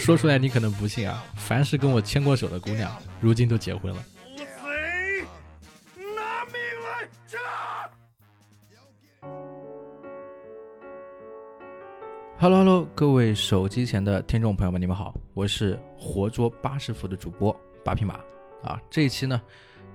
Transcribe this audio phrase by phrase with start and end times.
[0.00, 4.04] 说出来你可能不信啊，凡是跟我牵过手的姑娘，如今都结婚了。
[12.36, 18.20] Hello Hello，各位手机前的听众朋友们，你们好，我是活捉八十伏的主播八匹马
[18.62, 18.78] 啊。
[18.90, 19.40] 这一期呢，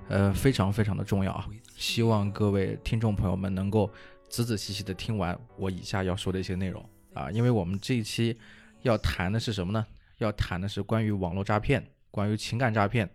[0.07, 1.45] 呃，非常非常的重要啊，
[1.75, 3.91] 希望各位听众朋友们能够
[4.29, 8.35] 仔仔细细的听完我以下要说的一些内容啊，因为我们这一期
[8.81, 9.85] 要谈的是什么呢？
[10.17, 13.09] 要谈的是关于网络诈骗，关于情感诈骗，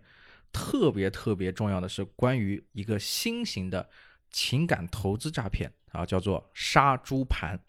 [0.51, 3.87] 特别特别重要的是关于一个新型的
[4.31, 7.59] 情感投资诈骗啊，叫做杀猪盘。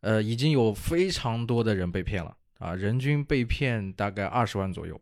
[0.00, 5.00] 呃，已经有非常多的人被骗了啊，人均被骗大概二十万左右，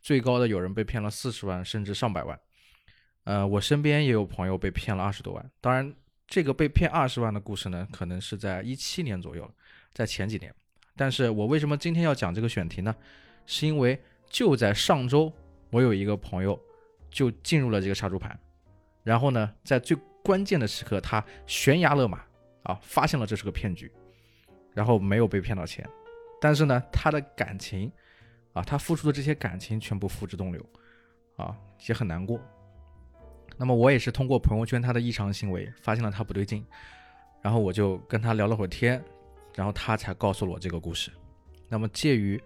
[0.00, 2.38] 最高的有人被骗了四十万甚至上百万。
[3.24, 5.50] 呃，我身边也有朋友被骗了二十多万。
[5.60, 5.94] 当然，
[6.26, 9.50] 这个被骗二十万的故事呢，可能是在一七年左右，
[9.92, 10.54] 在前几年。
[10.96, 12.94] 但是我为什么今天要讲这个选题呢？
[13.44, 15.32] 是因为就在上周，
[15.70, 16.58] 我有一个朋友
[17.10, 18.36] 就进入了这个杀猪盘，
[19.04, 22.22] 然后呢，在最关键的时刻，他悬崖勒马
[22.62, 23.92] 啊，发现了这是个骗局。
[24.74, 25.88] 然后没有被骗到钱，
[26.38, 27.90] 但是呢，他的感情，
[28.52, 30.62] 啊，他付出的这些感情全部付之东流，
[31.36, 31.56] 啊，
[31.88, 32.38] 也很难过。
[33.56, 36.62] 那么我也是通过朋友圈他的异常行为，发现了他不对劲，
[37.40, 39.02] 然后我就跟他聊了会儿天，
[39.56, 41.10] 然后他才告诉了我这个故事。
[41.68, 42.40] 那么介于，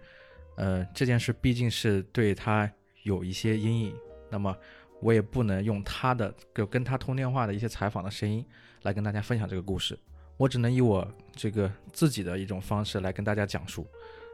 [0.55, 2.67] 呃，这件事毕竟是对他
[3.03, 3.95] 有一些阴影，
[4.31, 4.57] 那么
[4.99, 8.43] 我也不能用他的就跟他通电话的一些采访的声音
[8.81, 9.95] 来跟大家分享这个故事。
[10.37, 13.85] 我只能以我这个自己的一种方式来跟大家讲述，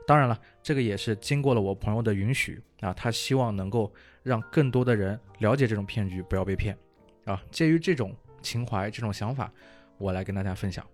[0.06, 6.78] 当然了，这个也是经过了我朋友的允许啊，他希望能够让更多的人了解这种骗局，不要被骗
[7.25, 7.44] 啊。
[7.52, 9.52] 介于这种情怀、这种想法，
[9.97, 10.86] 我来跟大家分享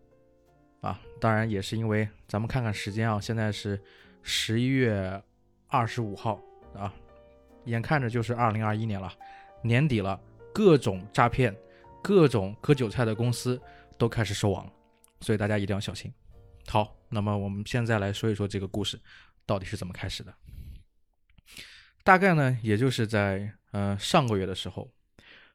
[0.84, 1.02] 啊。
[1.20, 3.82] 当然也是因为咱们看看时间啊，现在是
[4.22, 5.20] 十一月
[5.68, 6.40] 二十五号
[6.76, 6.94] 啊，
[7.66, 9.12] 眼看着就是二零二一年了，
[9.64, 10.22] 年底了，
[10.54, 11.56] 各种诈骗、
[12.04, 13.60] 各种割韭菜的公司
[13.98, 14.74] 都开始收网了。
[15.22, 16.14] 所以大家一定要小心。
[16.68, 19.00] 好，那么我们现在来说一说这个故事
[19.46, 20.34] 到底是怎么开始的。
[22.04, 24.92] 大概呢，也就是在呃上个月的时候，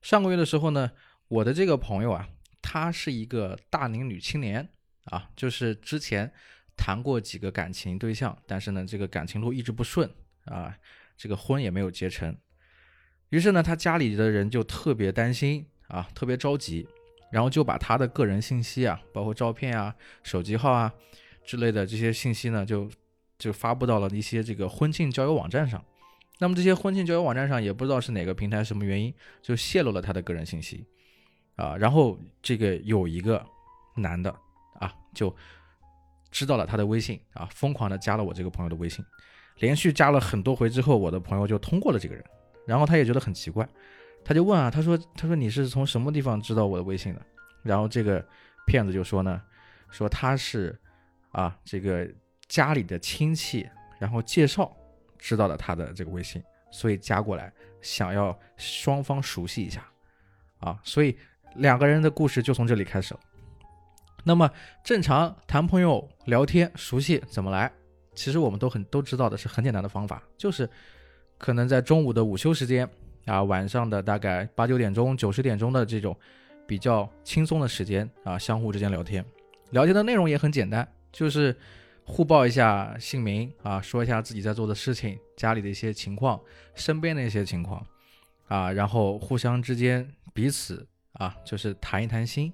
[0.00, 0.90] 上个月的时候呢，
[1.28, 2.26] 我的这个朋友啊，
[2.62, 4.66] 她是一个大龄女青年
[5.10, 6.32] 啊，就是之前
[6.76, 10.10] 谈过几个感情对象，但是呢，这个感情路一直不顺
[10.44, 10.74] 啊，
[11.16, 12.36] 这个婚也没有结成。
[13.28, 16.88] 于是呢，他家里的人就特别担心啊，特别着急。
[17.30, 20.90] 然后就把他的个人信息啊，包括照片啊、手机号啊
[21.44, 22.90] 之类的这些信息呢，就
[23.38, 25.84] 就发布到了一些这个婚庆交友网站上。
[26.38, 30.86] 那么这些婚庆交友网站上也不知道是哪个平台、什么原因，就泄露了他的个人信息
[31.56, 31.76] 啊。
[31.76, 33.44] 然后这个有一个
[33.96, 34.34] 男的
[34.78, 35.34] 啊，就
[36.30, 39.04] 知道了他的微信啊，疯狂的加了我这个朋友的微信，
[39.58, 42.24] 连续加了很多回之后，我的朋友就通过了这个人。
[42.66, 43.66] 然后他也觉得很奇怪。
[44.24, 47.22] 他就问啊，他说：“他说你是从什么地方知道我的微信的？”
[47.64, 48.22] 然后这个
[48.66, 49.40] 骗子就说呢，
[49.90, 50.78] 说他是
[51.30, 52.06] 啊这个
[52.46, 53.66] 家里的亲戚，
[53.98, 54.70] 然后介绍
[55.16, 57.50] 知道了他的这个微信，所以加过来，
[57.80, 59.82] 想要双方熟悉一下
[60.58, 61.16] 啊，所以
[61.54, 63.20] 两个人的故事就从这里开始了。
[64.28, 64.50] 那么
[64.84, 67.72] 正常谈朋友、聊天、熟悉怎么来？
[68.14, 70.68] 其实我们都很都知道的是很简单的方法，就是
[71.38, 72.86] 可能在中午的午休时间。
[73.24, 76.14] 啊，晚上的大概八九点钟、九十点钟的这种
[76.66, 79.24] 比较轻松的时间啊，相互之间聊天，
[79.70, 81.56] 聊天的内容也很简单，就是
[82.04, 86.38] 互报一下姓名啊，说一下自己在做的事情、家里的一些情况、
[86.74, 87.86] 身边的一些情况
[88.46, 92.52] 啊，然后互相之间彼此啊，就是谈一谈心。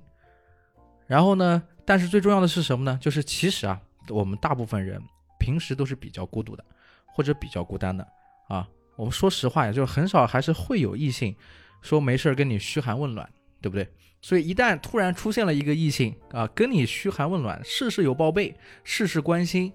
[1.06, 2.98] 然后呢，但是最重要的是什么呢？
[3.00, 5.00] 就是其实啊，我们大部分人
[5.38, 6.64] 平时都是比较孤独的，
[7.06, 8.06] 或者比较孤单的
[8.48, 8.66] 啊。
[8.96, 11.34] 我们说实话呀，就很少还是会有异性
[11.82, 13.28] 说没事儿跟你嘘寒问暖，
[13.60, 13.88] 对不对？
[14.22, 19.70] 所以一旦突然出现了一个异性啊，跟你嘘寒问暖，事事有报备，事事关心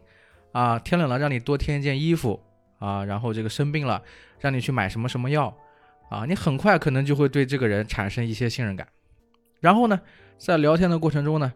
[0.54, 2.42] 啊，天冷了让你多添一件衣服
[2.80, 4.02] 啊，然后这个生病了
[4.40, 5.56] 让你去买什么什么药
[6.10, 8.88] 啊，你很快可能就会对这个人产生一些信任感。
[9.60, 10.00] 然后呢，
[10.38, 11.54] 在聊天的过程中呢，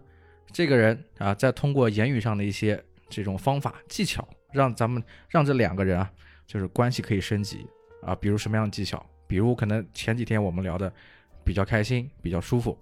[0.52, 6.12] 这个人啊，再通过言语上的一些这种方法技巧，让咱们让这两个人啊。
[6.46, 7.66] 就是关系可以升级
[8.02, 9.04] 啊，比如什么样的技巧？
[9.28, 10.92] 比如可能前几天我们聊的
[11.44, 12.78] 比较开心，比较舒服，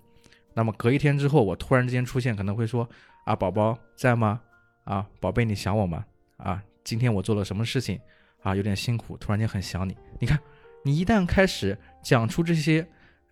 [0.56, 2.90] 那么隔一天之后，我突然之间出现，可能会说
[3.24, 4.42] 啊，宝宝在吗？
[4.84, 6.04] 啊，宝贝，你想我吗？
[6.38, 8.00] 啊，今天我做了什么事情
[8.42, 8.56] 啊？
[8.56, 9.96] 有点辛苦，突然间很想你。
[10.20, 10.38] 你看，
[10.84, 12.86] 你一旦开始讲出这些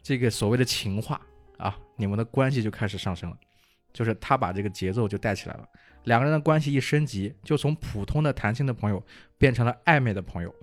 [0.03, 1.19] 这个所谓的情话
[1.59, 3.37] 啊，你们的关系就开始上升了，
[3.93, 5.67] 就是他把这个节奏就带起来了，
[6.05, 9.03] 两个人的关系一升级，就从普通的谈心的朋友
[9.37, 10.55] 变成了暧昧的朋友，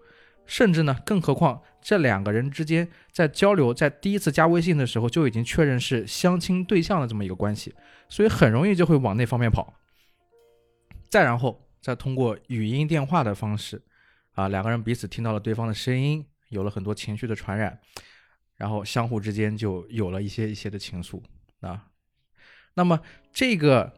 [0.46, 7.74] 甚至呢，更何况这两个人之间在交流，在第一次加微信的时候就已经确认是相亲对象的这么一个关系，
[8.08, 9.74] 所以很容易就会往那方面跑。
[11.08, 13.80] 再然后，再通过语音电话的方式，
[14.32, 17.78] 啊，两个人彼此听到了对方的声音，有了很多情绪的传染，
[18.56, 21.22] 然后相互之间就有了一些一些的情愫
[21.60, 21.88] 啊。
[22.74, 23.00] 那么
[23.32, 23.92] 这个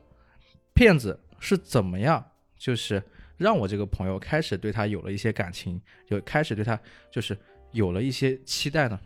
[0.75, 3.03] 骗子是怎么样，就是
[3.37, 6.79] 让我这个朋友开始对他有了一些感情，就开始对他
[7.11, 7.37] 就是
[7.73, 9.01] 有了一些期待呢？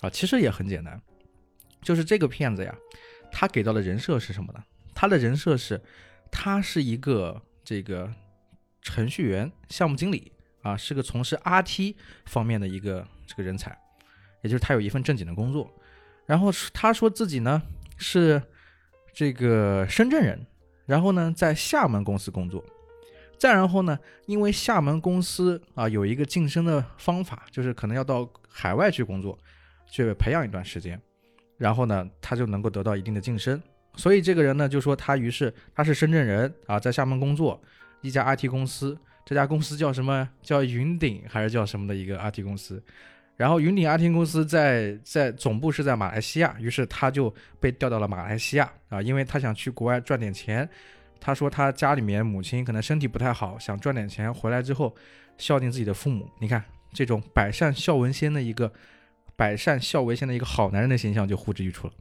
[0.00, 1.00] 啊，其实也很简单，
[1.80, 2.76] 就是这个骗子呀，
[3.32, 4.62] 他给到的人设是什么呢？
[4.94, 5.80] 他的人设是，
[6.30, 8.12] 他是一个这个
[8.82, 10.32] 程序员、项目经理
[10.62, 11.96] 啊，是个从事 RT
[12.26, 13.76] 方面的一个这个人才，
[14.46, 15.70] 也就是他有一份正经的工作。
[16.24, 17.60] 然后他说自己呢
[17.98, 18.40] 是。
[19.18, 20.38] 这个深圳人，
[20.84, 22.62] 然后呢，在厦门公司工作，
[23.38, 29.38] 再然后呢，因为厦门公司啊有一个晋升的方法，就是可能要到海外去工作，
[29.90, 31.00] 去培养一段时间，
[31.56, 33.58] 然后呢，他就能够得到一定的晋升。
[33.94, 37.58] 所以这个人呢，就说他于是他是深圳人啊，在厦门工作，
[38.02, 42.82] 一家 IT 公司，这家公司叫什么叫云顶还是叫什么的一个 IT 公司。
[43.36, 50.68] 然后云顶阿天公司在在总部是在马来西亚，于是他就被调到了马来西亚啊，因为他想去国外赚点钱。
[51.18, 54.94] 他说他家里面母亲可能身体不太好，想赚点钱回来之后
[55.38, 56.28] 孝敬自己的父母。
[56.40, 56.62] 你看
[56.92, 58.70] 这种百善孝为先的一个
[59.34, 61.92] 百善孝为先的一个好男人的形象就呼之欲出了。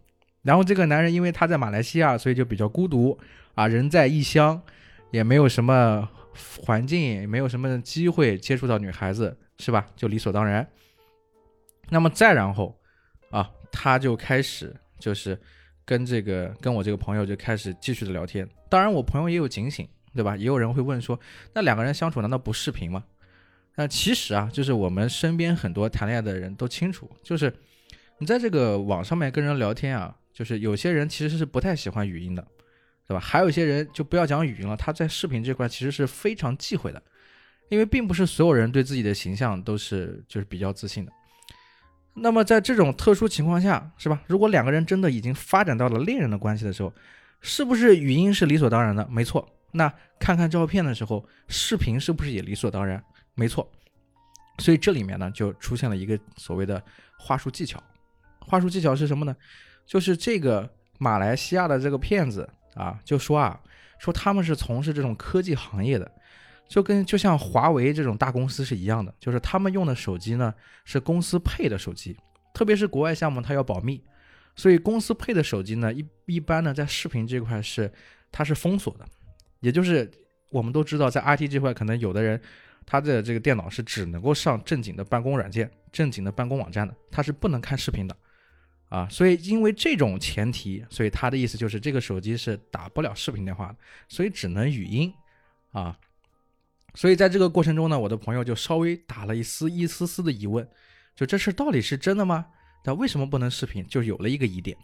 [0.44, 3.18] 然后这个男人因为他在马来西亚，所以就比较孤独
[3.56, 4.62] 啊，人在异乡，
[5.12, 6.08] 也没有什么
[6.66, 9.88] 环境，也没有什么机会接触到女孩子，是吧？
[9.96, 10.68] 就理所当然。
[11.90, 12.78] 那么再然后，
[13.30, 15.40] 啊，他就开始就是
[15.86, 18.48] 跟这个跟我这个朋友就开始继续的聊天。
[18.70, 20.36] 当然，我朋友也有警醒，对吧？
[20.36, 21.20] 也有人会问说，
[21.54, 23.04] 那两个人相处难道不视频吗？
[23.76, 27.54] 那其实啊，就是我们身边很多谈恋爱的人都清楚，就是
[28.18, 32.48] 你在这个网上面跟人聊天啊，就是有些人其实是不太喜欢语音的，
[33.06, 33.20] 对吧？
[33.20, 37.04] 还有一些人就不要讲语音了，他在视频这块其实是非常忌讳的，
[37.70, 41.12] 因为并不是所有人对自己的形象都是就是比较自信的。
[42.16, 44.22] 那么在这种特殊情况下，是吧？
[44.28, 46.92] 如果两个人真的已经发展到了恋人的关系的时候，
[47.42, 49.06] 是不是语音是理所当然的？
[49.12, 49.48] 没错。
[49.72, 53.04] 那看看照片的时候，视频是不是也理所当然？
[53.34, 53.70] 没错。
[54.60, 56.82] 所以这里面呢，就出现了一个所谓的
[57.20, 57.84] 话术技巧。
[58.40, 59.36] 话术技巧是什么呢？
[59.86, 63.60] 就是这个马来西亚的这个骗子啊，就说啊，
[64.00, 66.10] 说他们是从事这种科技行业的。
[66.68, 70.54] 就跟就像华为这种大公司是一样的，就是他们用的手机呢
[70.84, 72.18] 是公司配的手机，
[72.54, 74.02] 特别是国外项目，它要保密，
[74.56, 77.92] 所以公司配的手机呢一一般呢在视频这块是
[78.32, 79.08] 它是封锁的，
[79.60, 80.10] 也就是
[80.50, 82.42] 我们都知道在 IT 这块，可能有的人
[82.86, 88.18] 他的这个电脑是只能够上正经的办公软件、正经的办公网站的，他是不能看视频的
[88.90, 93.76] 啊，所以因为这种前提，所以他的意思就是这个手机是打不了视频电话的，
[94.10, 95.14] 所以只能语音
[95.72, 95.96] 啊。
[96.96, 100.68] 所以在这个过程中呢，我的朋友就稍微打了一丝一丝丝的疑问，
[101.16, 102.46] 就这事到底是真的吗？
[102.84, 103.86] 那为什么不能视频？
[103.88, 104.76] 就有了一个疑点。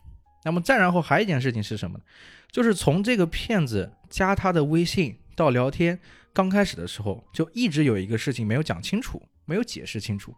[0.44, 2.04] 那么再然后还有一件事情是什么呢？
[2.52, 5.98] 就是从这个骗子加他的微信到聊天
[6.34, 10.36] 刚开始的时候，就一直有一个事情没有讲清楚，没有解释清楚。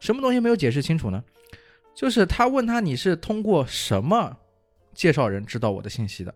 [0.00, 1.22] 什么东西没有解释清楚呢？
[1.94, 4.36] 就是他问他你是通过什么
[4.92, 6.34] 介绍人知道我的信息的？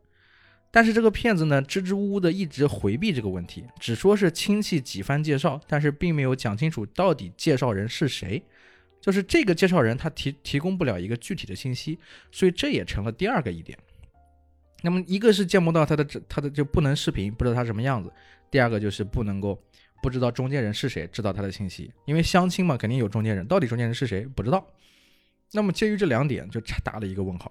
[0.70, 8.42] 但是这个骗子呢，支支吾吾的一直回避这个问题，只说是亲戚几番介绍，但是并没有讲清楚到底介绍人是谁，
[9.00, 11.98] 就是这个介绍人他提提供不了一个具体的信息，
[12.30, 13.78] 所以这也成了第二个疑点。
[14.82, 18.10] 那么一个是见不到他的他的就不能视频，不知道他什么样子；
[18.50, 19.60] 第二个就是不能够
[20.02, 24.64] 不知道中间人是谁，知道他的信息，因为相亲嘛，肯定有中间人，到底中间人是谁不知道。
[25.52, 27.50] 那么介于这两点，就打了一个问号。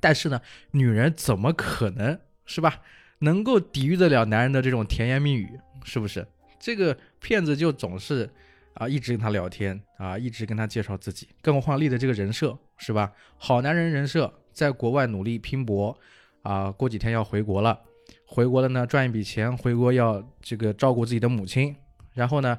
[0.00, 0.40] 但是呢，
[0.70, 2.80] 女人怎么可能是吧？
[3.20, 6.26] 能够抵御得了男人的这种甜言蜜语，是不是？
[6.60, 8.28] 这个骗子就总是
[8.74, 11.28] 啊，一直跟他聊天啊，一直跟他介绍自己。
[11.42, 13.12] 更何况立的这个人设是吧？
[13.36, 15.98] 好男人人设，在国外努力拼搏
[16.42, 17.80] 啊，过几天要回国了，
[18.24, 21.74] 回国了呢赚一笔钱，回国要这个照顾自己的母亲，
[22.14, 22.56] 然后呢，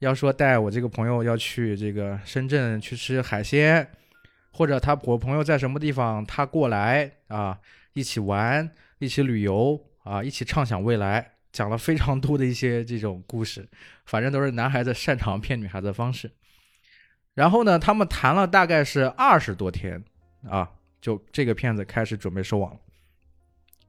[0.00, 3.88] 要说带我这个朋友要去这个深圳去吃海鲜。
[4.52, 7.58] 或者他我朋友在什么地方，他过来啊，
[7.92, 13.68] 一起玩，一起旅游啊，一起畅想未来，讲了非常多的一些这种故事，
[14.06, 16.30] 反正都是男孩子擅长骗女孩子的方式。
[17.34, 20.02] 然后呢，他们谈了大概是二十多天
[20.48, 20.68] 啊，
[21.00, 22.80] 就这个骗子开始准备收网了。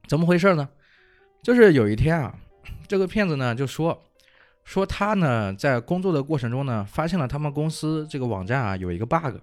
[0.07, 0.69] 怎么回事呢？
[1.43, 2.35] 就是有一天啊，
[2.87, 3.99] 这个骗子呢就说
[4.63, 9.37] 说他呢在工作的过程中呢，发现了他们公司这个网站啊有一个 bug，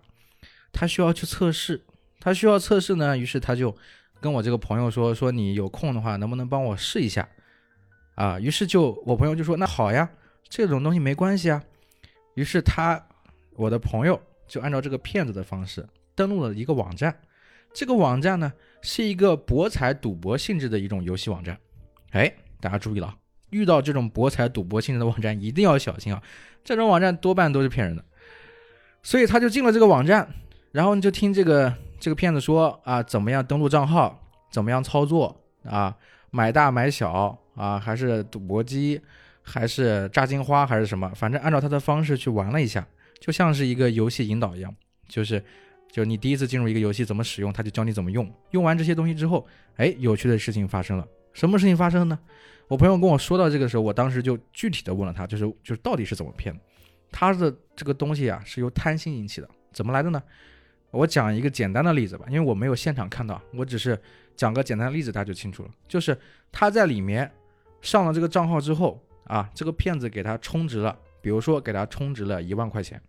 [0.73, 1.81] 他需要去测试，
[2.21, 3.75] 他需要测试呢，于是他就
[4.21, 7.29] 跟我这个朋友说说你有空的话能不能帮我试一下
[8.15, 8.39] 啊？
[8.41, 10.09] 于是就我朋友就说那好呀，
[10.49, 11.63] 这种东西没关系啊。
[12.35, 13.03] 于是他
[13.57, 17.19] 我的朋友就按照这个骗子的方式登录了一个网站，
[17.73, 21.59] 这个网站呢是一个博彩赌博性质的一种游戏网站。
[22.11, 23.15] 哎，大家注意了，
[23.51, 26.23] 遇到这种博彩赌博性质的网站一定要小心啊！
[26.65, 28.05] 这种网站多半都是骗人的。
[29.03, 30.29] 所以他就进了这个网站，
[30.79, 34.17] 然后你就听这个这个骗子说啊，怎么样登录账号，
[34.49, 35.93] 怎么样操作啊，
[36.31, 39.01] 买大买小啊，还是赌博机，
[39.43, 42.87] 还是炸金花，还是什么，反正按照他的方式去玩了一下，
[43.19, 44.73] 就像是一个游戏引导一样，
[45.09, 45.43] 就是
[45.91, 48.33] 就你第一次进入一个游戏怎么使用，他就教你怎么用。
[48.53, 49.45] 用完这些东西之后，
[49.79, 51.05] 哎，有趣的事情发生了。
[51.33, 52.17] 什么事情发生呢？
[52.69, 56.61] 我朋友跟我说到这个时候，我当时就具体的问了他，就是就是到底是怎么骗的？
[57.11, 60.23] 他的这个东西啊是由贪心引起的，怎么来的呢？
[60.91, 63.99] 我讲一个简单的例子吧，因为我没有现场看到，我只是
[64.37, 65.71] 讲个简单的例子，大家就清楚了。
[65.87, 66.17] 就是
[66.51, 67.31] 他在里面
[67.83, 73.01] 上了这个账号之后啊，这个骗子给他充值了，比如说给他充值了一万块钱，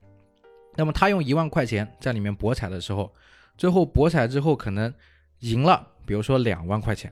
[0.75, 3.13] 那么他用一万块钱在里面博彩的时候，
[3.57, 4.93] 最后博彩之后可能
[5.39, 7.12] 赢了，比如说两万块钱。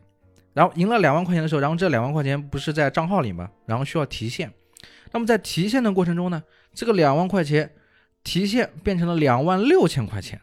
[0.53, 3.47] 然后赢了两万块钱的时候，然后这两万块钱不是在账号里吗？
[3.67, 4.51] 然后需要提现。
[5.11, 6.43] 那么在提现的过程中呢，
[6.73, 7.71] 这个两万块钱
[8.23, 10.41] 提现变成了两万六千块钱，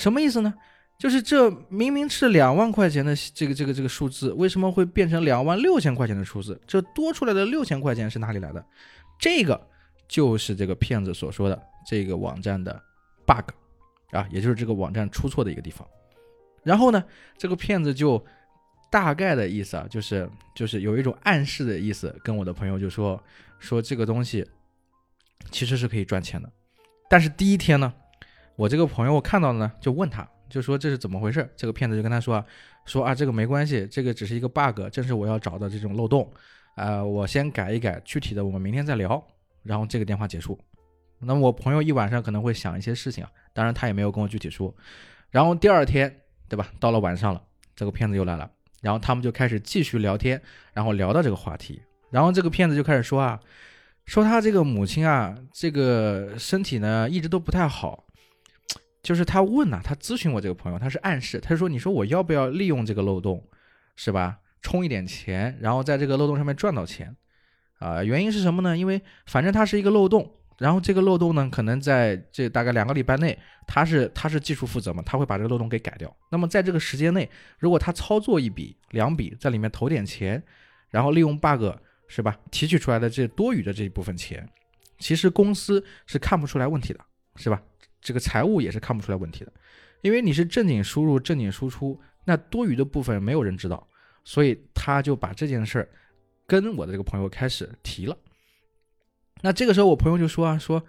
[0.00, 0.52] 什么意思呢？
[0.98, 6.60] 就是这明明是两万块钱的这个这个这个数字，为什么会变成两万六千块钱的数字？
[6.66, 8.64] 这多出来的六千块钱是哪里来的？
[9.18, 9.68] 这个
[10.08, 12.82] 就是这个骗子所说的这个网站的
[13.26, 13.52] bug
[14.10, 15.86] 啊，也就是这个网站出错的一个地方。
[16.64, 17.04] 然后呢，
[17.38, 18.24] 这个骗子就。
[18.92, 23.22] 大概的意思啊，就是就是有一种暗示的意思，跟我的朋友就说
[23.60, 24.44] 说这个东西
[25.52, 26.52] 其实是可以赚钱的。
[27.08, 27.94] 但是第一天呢，
[28.60, 31.48] 我这个朋友我看到了呢，就问他，就说这是怎么回事？
[31.56, 32.44] 这个骗子就跟他说啊
[32.84, 36.30] 说啊，这个没关系，这个只是一个 bug，正是我要找的这种漏洞。
[36.76, 39.22] 呃，我先改一改，具体的我们明天再聊。
[39.62, 40.58] 然后这个电话结束。
[41.20, 44.74] 那么我朋友一晚上可能会想一些事情啊，当然他也没有跟我具体说。
[45.30, 46.14] 然后第二天，
[46.46, 46.68] 对吧？
[46.78, 47.42] 到了晚上了，
[47.74, 48.50] 这个骗子又来了。
[48.82, 50.38] 然后他们就开始继续聊天，
[50.74, 53.40] 然后聊到这个话题，然后这个骗子就开始说啊，
[54.04, 58.04] 说他这个母亲啊，这个身体呢一直都不太好，
[59.02, 63.42] 就是他问呐，他咨询我这个朋友，他是暗示，他说你说我要不要利用这个漏洞，
[63.96, 64.38] 是吧？
[64.62, 67.16] 充一点钱，然后在这个漏洞上面赚到钱，
[67.78, 68.76] 啊，原因是什么呢？
[68.76, 70.30] 因为反正它是一个漏洞。
[70.58, 76.14] 然后这个漏洞呢，可能在这大概两个礼拜内，他是他是技术负责嘛，他会把这个漏洞给改掉。
[76.30, 77.26] 那么在这个时间内，
[77.58, 80.42] 如果他操作一笔两笔，在里面投点钱，
[80.90, 81.64] 然后利用 bug
[82.08, 84.46] 是吧，提取出来的这多余的这一部分钱，
[84.98, 87.00] 其实公司是看不出来问题的，
[87.36, 87.62] 是吧？
[88.00, 89.52] 这个财务也是看不出来问题的，
[90.00, 93.86] 因为你是正经输入正经输出，那多余的部分没有人知道，
[94.24, 95.88] 所以他就把这件事儿
[96.46, 98.16] 跟我的这个朋友开始提了。
[99.42, 100.82] 那这个时候，我朋友就说啊，说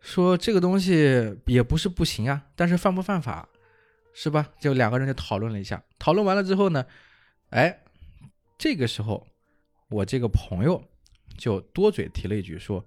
[0.00, 3.48] 说这个东西也不是不行啊，但是犯不犯法，
[4.14, 4.48] 是吧？
[4.60, 6.84] 就两个人就讨论了一下，讨论完了之后呢，
[7.50, 7.82] 哎，
[8.56, 9.26] 这个时候
[9.90, 10.82] 我这个朋友
[11.38, 12.84] 就多嘴提了一句，说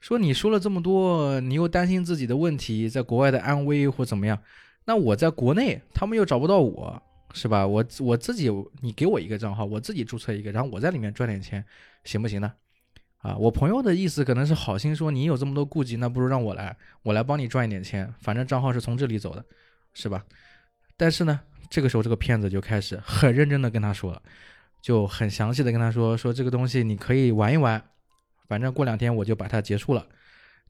[0.00, 4.36] 说你说了这么多，你又担心自己的问题，在国外的安危或怎么样，
[4.86, 7.00] 那我在国内他们又找不到我，
[7.32, 7.64] 是吧？
[7.64, 11.64] 我我自己，你给我一个账号，我自己注册一个，然后我在里面赚点钱，
[12.02, 12.52] 行不行呢？
[13.18, 19.44] 啊，我朋友的意思可能是好心说，你有这么多顾忌，那不如让我来，我来帮你赚一点钱，反正账号是从这里走的，
[19.92, 20.24] 是吧？
[20.96, 21.38] 但是呢，
[21.68, 24.22] 这个时候这个骗子就开始很认真的跟他说了，
[24.80, 27.82] 就很详细的跟他说，说这个东西你可以玩一玩，
[28.48, 30.06] 反正过两天我就把它结束了，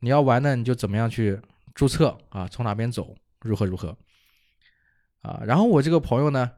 [0.00, 1.40] 你要玩呢你就怎么样去
[1.74, 3.96] 注册啊，从哪边走，如何如何，
[5.22, 6.50] 啊，然后我这个朋友呢，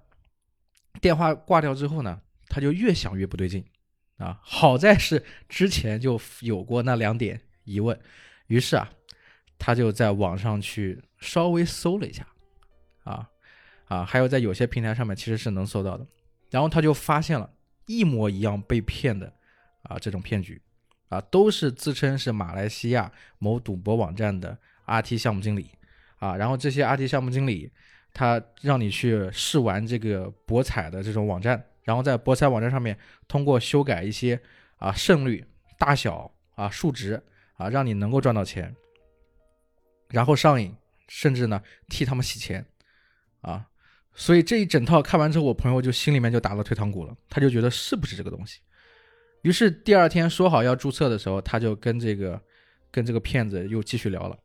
[1.01, 3.65] 电话挂掉之后呢，他就越想越不对劲。
[4.19, 7.99] 啊，好在是之前就有过那两点疑问，
[8.47, 8.89] 于是啊，
[9.59, 12.25] 他就在网上去稍微搜了一下，
[13.03, 13.29] 啊
[13.87, 16.07] 啊，还有在有些平台上面其实是能搜到的，
[16.53, 17.51] 然后他就发现了
[17.87, 19.33] 一模一样被骗的
[19.85, 20.61] 啊这种骗局，
[21.09, 25.71] 啊都是自称是马来西亚某赌博网站的 RT 项目经理，
[26.19, 27.73] 啊，然后这些 RT 项目经理
[28.13, 31.65] 他让你去试玩这个博彩的这种网站。
[31.85, 34.41] 然后在博彩网站上面，通过修改一些
[34.77, 35.45] 啊胜率、
[35.79, 37.21] 大小啊数值
[37.55, 38.77] 啊，让你能够赚到钱，
[40.11, 40.77] 然后上瘾，
[41.09, 42.65] 甚至呢替他们洗钱
[43.41, 43.67] 啊，
[44.15, 48.61] 所以这一整套看完之后，我朋友就心里面就打了退堂鼓了，他就觉得是不是这个东西。
[49.43, 52.41] 于是第二天说好要注册的时候，他就跟这个
[52.91, 54.37] 跟这个骗子又继续聊了。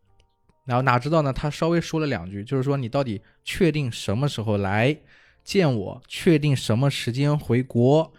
[0.66, 1.32] 然后哪知道呢？
[1.32, 4.98] 他稍微说了两句，就是说你到底确定什么时候来
[5.44, 6.02] 见我？
[6.08, 8.12] 确定什么时间回国？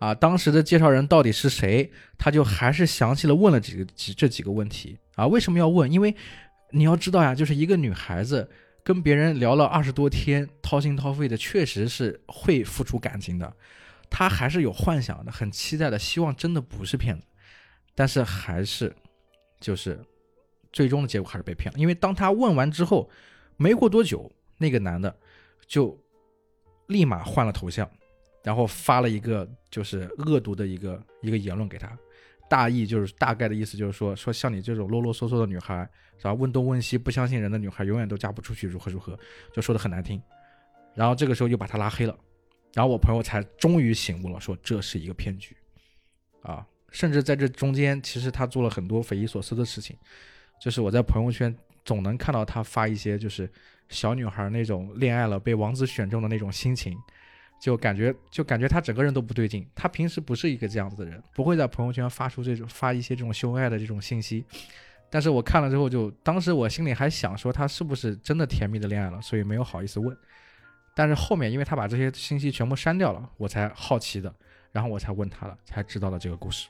[0.00, 1.90] 啊，当时的介绍人到底是谁？
[2.18, 5.26] 他就还是详细的问了几个几这几个问题啊？
[5.26, 5.90] 为什么要问？
[5.90, 6.14] 因为
[6.72, 8.50] 你要知道呀，就是一个女孩子
[8.84, 13.52] 跟别人聊了二十多天，掏心掏肺的，确实是会付出感情的。
[14.08, 17.26] 她还是有幻想的，很期待的，希望真的不是骗子，
[17.94, 18.94] 但是还是
[19.58, 19.98] 就是
[20.72, 21.78] 最终的结果还是被骗了。
[21.80, 23.10] 因为当他问完之后，
[23.56, 25.16] 没过多久，那个男的
[25.66, 25.98] 就
[26.86, 27.90] 立马换了头像。
[28.42, 31.90] 然后发了一个就是恶毒的一个一个言论给他，
[32.48, 35.76] 大意就是大概的意思就是说说像你这种啰啰嗦嗦的女孩，
[36.20, 39.18] 然后问东问西不相信人的女孩，永远都嫁不出去，如何如何，
[39.52, 40.20] 就说的很难听。
[40.94, 42.16] 然后这个时候又把他拉黑了，
[42.74, 45.56] 然后我朋友才终于醒悟了，说这是一个骗局，
[46.42, 49.96] 啊，甚至在这中间，其实他做了很多匪夷所思的事情，
[50.60, 53.50] 就是我在朋友圈总能看到他发一些就是
[53.88, 56.96] 小女孩那种恋爱了被王子选中的那种心情。
[57.64, 64.44] 就感觉就感觉他整个人都不对劲，他平时不是一个这样子的人，不会在朋友圈发出这种发一些这种秀恩爱的这种信息。
[65.08, 70.14] 但是我看了之后，就当时我心里还想说他是不是真的甜蜜的恋爱了，所以没有好意思问。
[70.94, 74.30] 但是后面因为他把这些信息全部删掉了，我才好奇的，
[74.70, 76.68] 然后我才问他了，才知道了这个故事。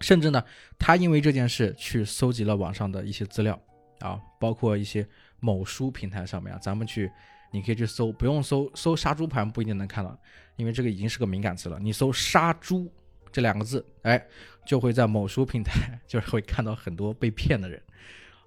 [0.00, 0.42] 甚至呢，
[0.78, 3.60] 他因为这件事去搜集了网上的一些资料
[4.00, 5.06] 啊，包括一些
[5.38, 7.12] 某书平台上面啊，咱们去。
[7.50, 10.16] 你可以去搜，不用搜，搜杀猪盘不一定能看到，
[10.56, 11.78] 因为这个已经是个敏感词了。
[11.80, 12.92] 你搜“杀猪”
[13.32, 14.22] 这两个字，哎，
[14.66, 17.82] 就会在某书平台 就是会看到很多被骗的人，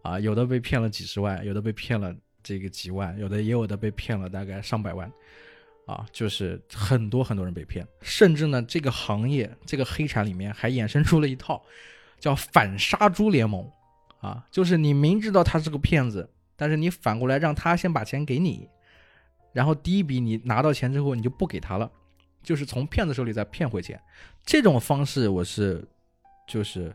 [0.03, 5.12] 啊，有的被骗了几十万，有的被骗了这个几万，有的也有的被骗了大概上百万，
[5.88, 11.63] 啊，就是很多很多人被骗，甚至呢，这个行业这个黑产里面还衍生出了一套
[12.20, 13.67] 叫反杀猪联盟，
[14.20, 18.69] 啊，就是你明知道他是个骗子，但是你反过来让他先把钱给你。
[19.53, 21.91] 然后第一笔你拿到钱之后，你就不给他了，
[22.41, 24.01] 就是从骗子手里再骗回钱。
[24.45, 25.85] 这种方式我是
[26.47, 26.93] 就是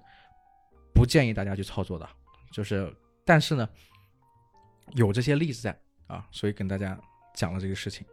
[0.95, 2.09] 不建议大家去操作的，
[2.51, 2.93] 就是
[3.25, 3.69] 但是呢
[4.95, 6.99] 有这些例子在啊，所以跟大家
[7.35, 8.07] 讲了这个事情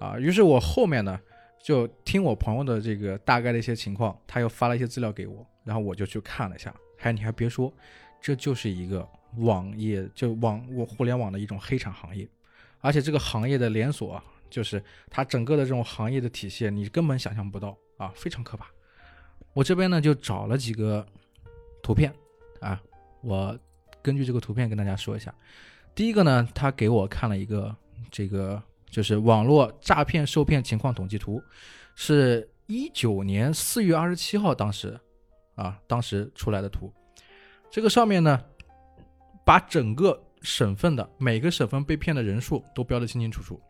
[0.00, 0.18] 啊。
[0.18, 1.20] 于是我后面呢
[1.62, 6.74] 就听我朋友的这个大概的一些情况，他又发了一些资料给我，然后我就去看了一下。
[6.96, 7.72] 还你还别说，
[8.20, 12.26] 这就是一个网页就网我互联网的一种黑产行业。
[12.84, 18.66] 而且这个行业的连锁，就是它整个的这种行业的体系，你根本想象不到啊，非常可怕。
[19.54, 21.06] 我这边呢就找了几个
[21.82, 22.12] 图片
[22.60, 22.78] 啊，
[23.22, 23.58] 我
[24.02, 25.34] 根据这个图片跟大家说一下。
[25.94, 27.74] 第一个呢，他给我看了一个
[28.10, 31.42] 这个就是网络诈骗受骗情况统计图，
[31.94, 35.00] 是一九年四月二十七号当时
[35.54, 36.92] 啊当时出来的图。
[37.70, 38.44] 这个上面呢，
[39.42, 40.22] 把整个。
[40.44, 43.60] 省份的每个省份被骗的人数都标得清清楚楚。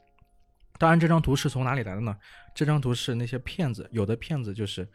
[0.76, 2.14] 当然，这张图是从哪里来的呢？
[2.52, 4.86] 这张图是那些骗子，有的骗子就是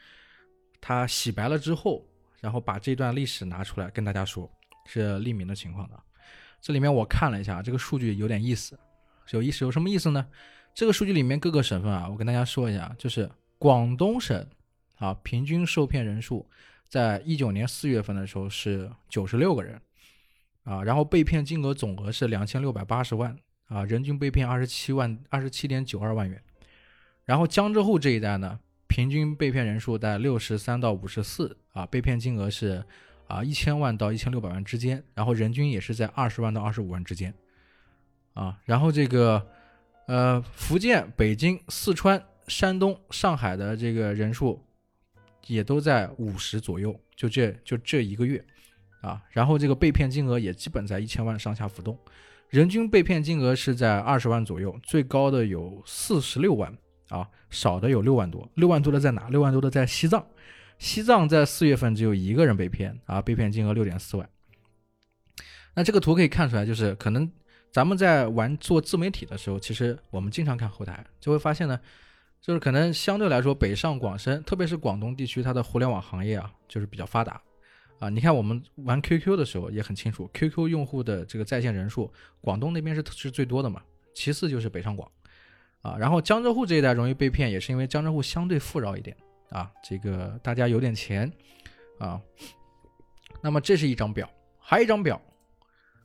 [0.82, 2.06] 他洗白了之后，
[2.42, 4.52] 然后把这段历史拿出来跟大家说，
[4.86, 5.98] 是匿名的情况的。
[6.60, 8.78] 这里面我看了一下，这个数据有点意思，
[9.32, 10.28] 有意思有什么意思呢？
[10.76, 14.46] 这个数据里面各个省份啊，我跟大家说一下，就是广东省
[14.98, 16.46] 啊，平均受骗人数
[16.90, 19.82] 在一九年四月份的时候是九十六个人。
[20.64, 26.42] 啊，然后被骗金额总额是两千六百八十万啊，人均被骗二十七万二十七点九二万元。
[27.26, 32.84] 然后江浙沪这一带呢，平均被骗人数在六十三到五十四啊，被骗金额是
[33.28, 37.34] 啊一千万到一千六百万之间，然后人均也是在二十万到二十五万之间
[38.34, 38.60] 啊。
[38.66, 39.48] 然后这个
[40.08, 44.64] 呃福建、北京、四川、山东、上海的这个人数
[45.46, 48.44] 也都在五十左右，就这就这一个月。
[49.02, 51.98] 啊，然后这个被骗金额也基本在一千万上下浮动，
[52.50, 56.76] 人均被骗金额是在二十万左右，最高的有四十六万
[57.10, 59.30] 啊，少的有六万多，六万多的在哪？
[59.30, 60.26] 六万多的在西藏，
[60.78, 64.30] 西藏在四月份只有一个人被骗啊，被骗金额六点四万。
[65.76, 67.32] 那这个图可以看出来，就是可能
[67.72, 71.80] 咱们在玩做自媒体的时候，其实我们经常看后台，就会发现呢，
[72.42, 77.42] 就是可能相对来说北上广深，特别是广东地区，它的互联网行业啊，就是比较发达。
[78.00, 83.84] 啊，你看我们玩 QQ 的时候也很清楚，QQ 用户的这个在线人数，广东那边是是最多的嘛，
[84.14, 85.12] 其次就是北上广，
[85.82, 89.16] 啊，然后江浙沪这一带容易被骗，也是因为江浙沪相对富饶一点
[89.50, 91.30] 啊，这个大家有点钱
[92.00, 92.22] 啊。
[93.42, 95.22] 那么这是一张表，还一张表，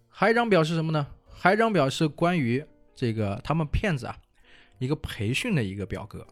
[0.09, 1.07] 还一张表是什么呢？
[1.31, 2.65] 还一张表是关于
[2.97, 4.17] 这个他们骗子啊
[4.79, 6.27] 一个培训的一个表格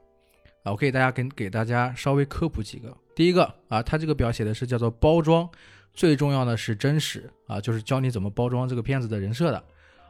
[0.64, 2.96] 啊，我可以大家给给大家稍微科普几个。
[3.14, 5.48] 第一个啊，它这个表写的是叫做包装，
[5.92, 9.62] 最重要的是真实啊，就是教你怎么包装这个骗子的人设的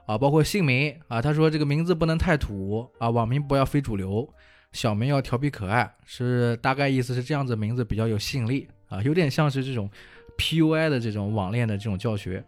[0.06, 4.28] 啊，包括姓名啊，他说这个名字不能太土啊，网名不要非主流，
[4.72, 9.90] 小名要调皮可爱，是大概意思是这样子，名字比较有吸引力啊，有点像是这种
[10.38, 12.44] PUI 的这种网恋的这种教学。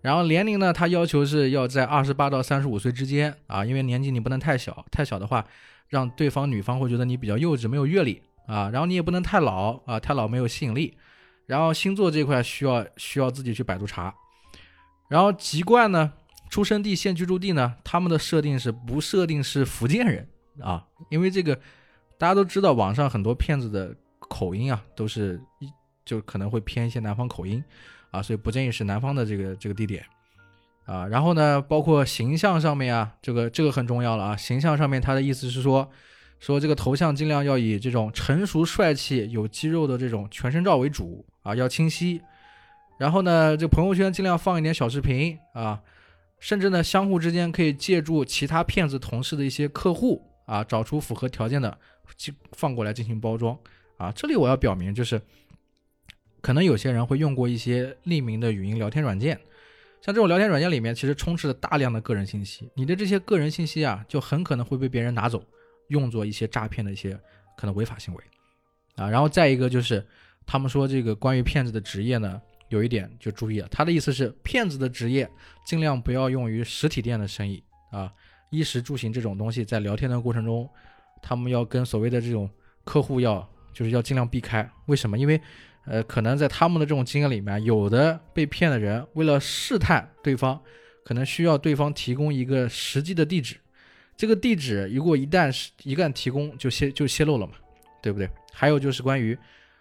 [0.00, 5.44] 然后年龄呢，他要求是要在二十八到三十五岁之间啊，因为年纪你不能太小，太小的话，
[5.88, 8.68] 让对方女方会觉得你比较幼稚，没有阅历啊。
[8.70, 10.96] 然后你也不能太老啊，太老没有吸引力。
[11.46, 14.12] 然后星座这块需要需要自己去百度查。
[15.08, 16.12] 然后籍贯呢，
[16.50, 20.28] 出生地、现居住地呢，他们的设定是不设定是福建人
[20.60, 21.54] 啊，因为这个
[22.18, 25.70] 大家都知道，网上很多骗子的口音啊，都是一
[26.04, 27.62] 就可能会偏一些南方口音。
[28.10, 30.02] 啊，所以不建议是南方的这个这个地点，
[30.86, 35.90] 啊，然后呢，包括形象上面啊，这个这个很重要了啊，形象上面他的意思是说，
[36.40, 42.20] 说这个头像尽量要以这种成熟帅气、有肌肉的这种全身照为主啊，要清晰，
[42.98, 45.82] 然后呢，这朋友圈尽量放一点小视频啊，
[46.38, 51.78] 甚至呢，相互之间可以借助其他骗子同事的一些客户啊，找出符合条件的，
[52.52, 53.58] 放过来进行包装
[53.96, 55.20] 啊，这里我要表明就是。
[56.40, 59.36] 可能有些人会用过一些匿名的语音聊天软件，
[60.00, 62.70] 像这种聊天软件里面，其实充斥着大量的个人信息。
[62.74, 65.42] 你的这些个人信息啊，就很可能会被别人拿走，
[65.88, 67.18] 用作一些诈骗的一些
[67.56, 68.24] 可能违法行为
[68.96, 69.08] 啊。
[69.08, 70.06] 然后再一个就是，
[70.46, 75.28] 他们说这个关于骗子的职业呢，有一点就注意了，他的意思是骗子的职业
[75.66, 78.12] 尽量不要用于实体店的生意啊，
[78.50, 80.68] 衣食住行这种东西，在聊天的过程中，
[81.22, 82.48] 他们要跟所谓的这种
[82.84, 84.68] 客户要就是要尽量避开。
[84.86, 85.18] 为什么？
[85.18, 85.40] 因为
[85.84, 90.60] 呃，可能在他们的这种经验里面，有的被骗的人为了试探对方，
[91.02, 93.56] 可能需要对方提供一个实际的地址。
[94.18, 97.52] 这个地址如果一旦是一旦提供，就泄就泄露了嘛，
[98.02, 98.28] 对不对？
[98.52, 99.38] 还有就是关于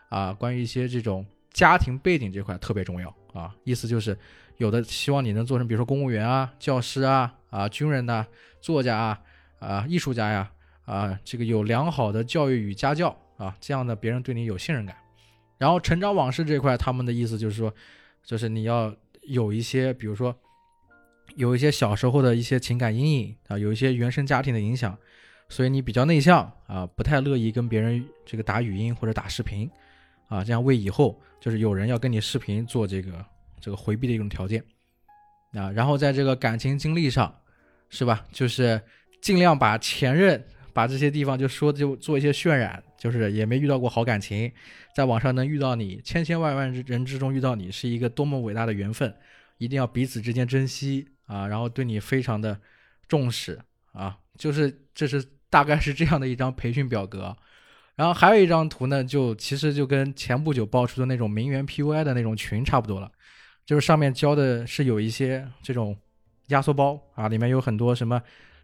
[0.10, 4.15] 啊，关于一些这种家庭背景这块特别重要啊，意思就是
[4.58, 8.28] 有的希望你能做成，比如说公务员啊、教师啊、啊军人呐、
[8.62, 9.19] 作家啊、
[9.58, 10.52] 啊艺术家呀、
[10.86, 14.95] 啊这个有良好的教育与家教啊，这样的别人对你有信任感。
[15.58, 17.73] 然后成长往事这块，他们的意思就是说，
[18.23, 20.39] 就是你要有一些，比如说，
[21.38, 24.97] 有一些小时候的一些情感阴影啊，有一些原生家庭的影响，
[25.50, 29.69] 所以你比较内向啊，不太乐意跟别人这个打语音或者打视频
[30.28, 33.26] 啊，这样为以后就是有人要跟你视频做这个
[33.62, 34.63] 这个回避的一种条件
[35.54, 35.71] 啊。
[35.71, 37.34] 然后在这个感情经历上，
[37.89, 38.26] 是吧？
[38.32, 38.82] 就是
[39.21, 40.43] 尽量把前任。
[40.73, 44.52] 把这些地方就说就做一些渲染，就是也没遇到过好感情，
[44.95, 49.12] 在网上能遇到你，千千万万人之中遇到你是一个多么伟大的缘分，
[49.58, 52.60] 一定要彼此之间珍惜啊，然后对你非常的
[53.08, 53.60] 重视
[53.94, 57.38] 啊，就是这是大概是这样的一张培训表格，
[57.96, 63.12] 然后还有一张图呢，就其实就跟前不久爆出的那种名媛 PUI 的那种群差不多了，
[63.66, 65.96] 就是上面教的是有一些这种
[66.48, 68.20] 压缩包啊，里面有很多什么。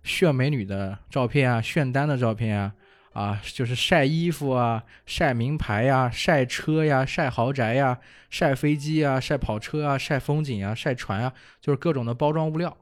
[0.05, 2.73] 炫美女的照片啊，炫单的照片啊，
[3.13, 7.99] 啊，就是晒衣服啊，晒名牌呀，晒车呀，晒豪宅呀，
[8.31, 12.75] 晒飞机啊，晒跑车啊，晒风景啊，晒船啊，就是各种的包装物料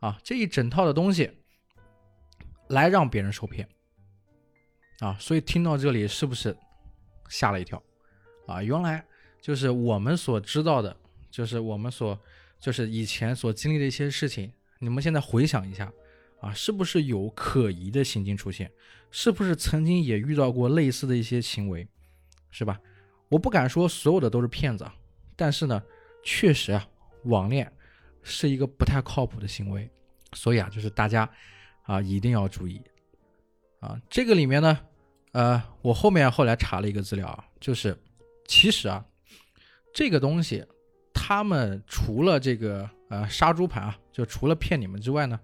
[0.00, 1.30] 啊，这一整套的东西
[2.68, 3.68] 来让别人受骗
[4.98, 6.56] 啊，所以听到这里是不是
[7.28, 7.80] 吓了一跳
[8.48, 8.60] 啊？
[8.60, 9.04] 原来
[9.40, 10.96] 就是我们所知道的，
[11.30, 12.18] 就是我们所
[12.58, 15.92] 就是以前所经历的一些事情，你们现在回想一下。
[16.40, 18.70] 啊，是不是有可疑的行径出现？
[19.10, 21.86] 是不是曾经也遇到过类似的一些行为，
[22.50, 22.80] 是吧？
[23.28, 24.88] 我不敢说所有的都是骗子，
[25.36, 25.82] 但是呢，
[26.22, 26.88] 确实啊，
[27.24, 27.70] 网恋
[28.22, 29.90] 是一个不太靠谱的行为，
[30.32, 31.28] 所以啊，就是大家
[31.82, 32.80] 啊一定要注意
[33.80, 34.00] 啊。
[34.08, 34.78] 这个里面呢，
[35.32, 37.96] 呃，我后面后来查了一个资料啊，就是
[38.46, 39.04] 其实啊，
[39.92, 40.64] 这个东西
[41.12, 45.38] 他们除了这个呃杀猪盘啊，就除了骗你们之外呢。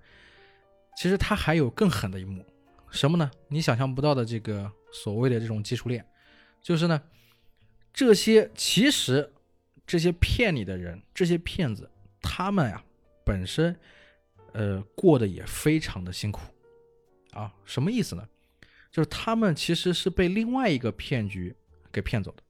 [0.97, 2.43] 其实他还有更狠的一幕，
[2.91, 3.31] 什么呢？
[3.49, 6.03] 你想象不到的这个所谓的这种技术链，
[6.63, 7.01] 就是呢，
[7.93, 9.31] 这些其实
[9.87, 11.89] 这些骗你的人，这些骗子，
[12.23, 12.83] 他们呀
[13.25, 13.77] 本身，
[14.55, 16.41] 呃，过得也非常的辛苦，
[17.33, 18.27] 啊，什么意思呢？
[18.91, 21.55] 就是他们其实是被另外一个骗局
[21.93, 22.43] 给骗走的，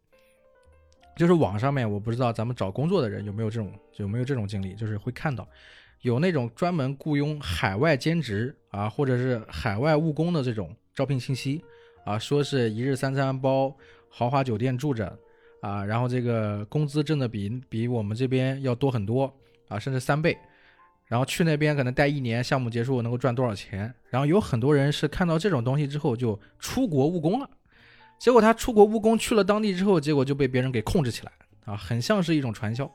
[1.16, 5.48] 就是网上面我不知道咱们找工作的人有没有这种有没有这种经历，就是会看到。
[6.02, 11.64] 有那种专门雇佣海外兼职啊，或者是海外务工的这种招聘信息
[12.04, 13.74] 啊，说是一日三餐包，
[14.08, 15.18] 豪华酒店住着
[15.60, 19.32] 啊，然后这个工资挣的比比我们这边要多很多
[19.68, 20.36] 啊，甚至三倍。
[21.06, 23.94] 然后去那边可能待一年，项目结束能够赚多少钱。
[24.10, 27.48] 然后有很多人是看到这种东西之后就出国务工了，
[28.18, 31.30] 结果他出国务工去了当地之后，结果就被别人给控制起来
[31.64, 32.90] 啊，很像是一种传销，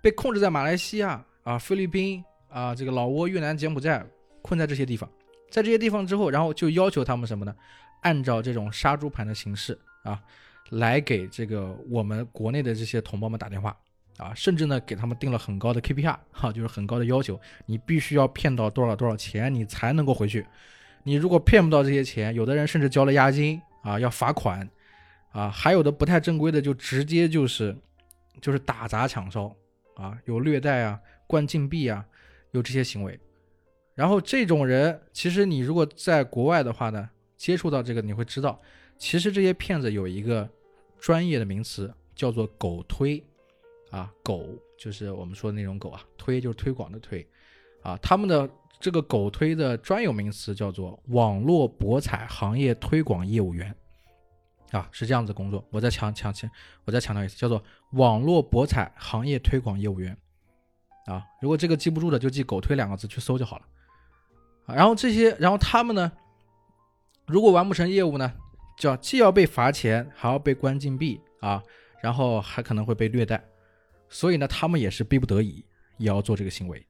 [0.00, 4.04] 被控制在马来西亚啊、菲律宾啊、这个老挝、越南、柬埔寨，
[4.42, 5.08] 困在这些地方。
[5.50, 7.54] 在这些地方之后，然后就要求他们什么呢？
[8.02, 10.20] 按照这种杀猪盘的形式啊，
[10.70, 13.76] 来给这个我们国内的这些同胞们打电话
[14.18, 20.46] 啊，甚至呢给他们定了很高的 KPI 哈，就是很高的要求，你必须要骗到多少多少钱，你才能够回去。
[21.02, 24.68] 你如果骗不到这些钱，有的人甚至交了押金啊，要罚款
[25.32, 27.74] 啊，还有的不太正规的就直接就是
[28.40, 29.50] 就是打砸抢烧
[29.96, 32.04] 啊，有虐待啊、灌禁闭啊，
[32.52, 33.18] 有这些行为。
[33.94, 38.60] 然后这种人，其实你如果在国外的话呢，接触到这个，你会知道，
[38.96, 40.48] 其实这些骗子有一个
[40.98, 43.20] 专业的名词，叫做“狗推”，
[43.90, 44.46] 啊，狗
[44.78, 47.26] 就是我们说的那种狗啊，推就是推广的推，
[47.82, 53.74] 啊，他们的这个狗推的专有名词叫做网络博彩行业推广业务员，
[54.70, 55.66] 啊，是这样子工作。
[55.70, 56.48] 我再强强强，
[56.84, 57.60] 我再强调一次，叫做
[57.94, 60.16] 网络博彩行业推广业务员，
[61.08, 63.64] 啊，如果这个记不住的，就记“狗推”两个字去搜就好了。
[64.66, 66.12] 然后这些，然后他们呢，
[67.26, 68.30] 如果完不成业务呢，
[68.76, 71.62] 叫既要被罚钱，还要被关禁闭啊，
[72.02, 73.42] 然后还可能会被虐待，
[74.10, 75.64] 所以呢，他们也是逼不得已
[75.96, 76.86] 也要做这个行为。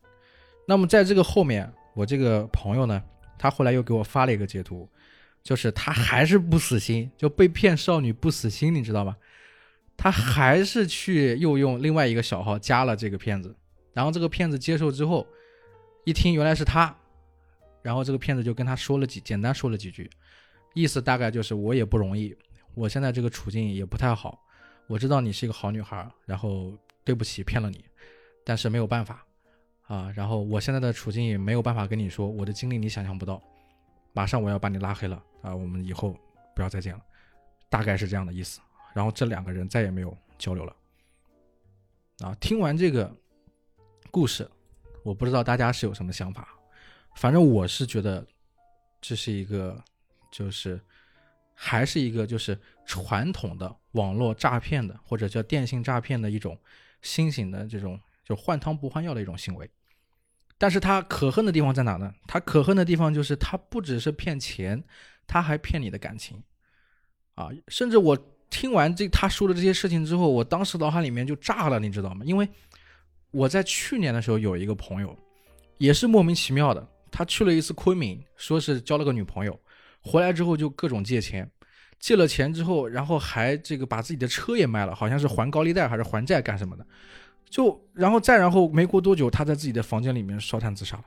[0.66, 3.00] 那么在这个后面，我这个朋友呢，
[3.38, 4.88] 他后来又给我发了一个截图，
[5.44, 9.16] 就是他还是不死心，就被骗少女不死心，你知道吗？
[9.96, 13.56] 他还是去又用另外一个小号加了这个骗子，
[13.92, 15.26] 然后这个骗子接受之后，
[16.04, 16.94] 一听原来是他。
[17.80, 20.10] 然后这个骗子就跟他说了几简单说了几句，
[20.74, 22.36] 意思大概就是我也不容易，
[22.74, 24.38] 我现在这个处境也不太好，
[24.88, 27.84] 我知道你是一个好女孩，然后对不起骗了你，
[28.44, 29.24] 但是没有办法
[29.86, 33.40] 啊，然后我现在的处境也没有办法跟你说，我的经历你想象不到，
[34.12, 36.14] 马上我要把你拉黑了啊，我们以后
[36.54, 37.00] 不要再见了，
[37.70, 38.60] 大概是这样的意思。
[38.92, 40.76] 然后这两个人再也没有交流了。
[42.20, 43.14] 啊，听完这个
[44.10, 44.48] 故事，
[45.02, 46.48] 我不知道大家是有什么想法。
[47.16, 48.26] 反正我是觉得，
[49.00, 49.82] 这是一个，
[50.30, 50.80] 就是
[51.54, 56.56] 还是一个就是传统的网络诈骗的或者叫电信诈骗的一种
[57.02, 59.68] 新型的这种就换汤不换药的一种行为。
[60.56, 62.12] 但是它可恨的地方在哪呢？
[62.26, 64.82] 它可恨的地方就是它不只是骗钱，
[65.26, 66.42] 它还骗你的感情
[67.34, 67.48] 啊！
[67.68, 68.16] 甚至我
[68.50, 72.24] 听完这他说的这些事情之后，我当时脑海里面就炸了，你知道吗？
[72.24, 72.48] 因为
[73.30, 75.16] 我在去年的时候有一个朋友，
[75.78, 76.86] 也是莫名其妙的。
[77.10, 79.58] 他去了一次昆明，说是交了个女朋友，
[80.00, 81.50] 回来之后就各种借钱，
[81.98, 86.86] 借了钱之后，然后还这个把自己的车也卖了，好像是还高利贷还是还债干什么的，
[87.48, 91.04] 就然后再然后没过多久，他在自己的房间里面烧炭自杀了。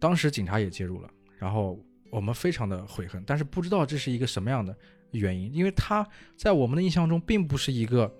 [0.00, 1.78] 当时警察也介入了，然后
[2.10, 4.76] 我们非常的悔恨，但是不知道这是一个什么样的
[5.12, 8.12] 原因，因为他在我们的印象中并不是一个